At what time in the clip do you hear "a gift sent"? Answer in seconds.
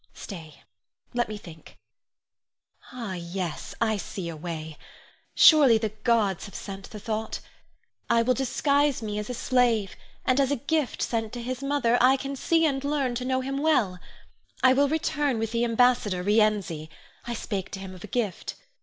10.49-11.33